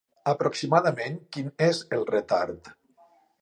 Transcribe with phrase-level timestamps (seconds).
[0.29, 2.73] Aproximadament quin és el retard?